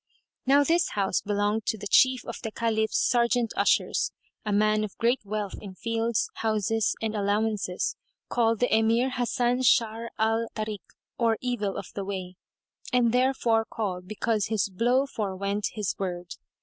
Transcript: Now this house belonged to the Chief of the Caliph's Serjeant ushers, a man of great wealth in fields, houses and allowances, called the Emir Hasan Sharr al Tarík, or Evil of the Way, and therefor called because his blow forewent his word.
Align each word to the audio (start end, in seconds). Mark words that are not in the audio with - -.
Now 0.47 0.63
this 0.63 0.89
house 0.93 1.21
belonged 1.21 1.67
to 1.67 1.77
the 1.77 1.85
Chief 1.85 2.25
of 2.25 2.37
the 2.41 2.51
Caliph's 2.51 2.97
Serjeant 2.97 3.53
ushers, 3.55 4.11
a 4.43 4.51
man 4.51 4.83
of 4.83 4.97
great 4.97 5.19
wealth 5.23 5.53
in 5.61 5.75
fields, 5.75 6.27
houses 6.37 6.95
and 7.03 7.13
allowances, 7.15 7.95
called 8.27 8.61
the 8.61 8.75
Emir 8.75 9.11
Hasan 9.11 9.59
Sharr 9.61 10.07
al 10.17 10.47
Tarík, 10.55 10.81
or 11.19 11.37
Evil 11.39 11.77
of 11.77 11.89
the 11.93 12.03
Way, 12.03 12.35
and 12.91 13.13
therefor 13.13 13.63
called 13.63 14.07
because 14.07 14.47
his 14.47 14.69
blow 14.69 15.05
forewent 15.05 15.67
his 15.73 15.93
word. 15.99 16.33